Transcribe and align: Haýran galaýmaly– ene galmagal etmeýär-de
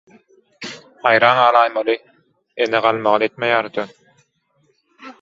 Haýran 1.09 1.41
galaýmaly– 1.41 1.97
ene 2.67 2.83
galmagal 2.89 3.31
etmeýär-de 3.31 3.89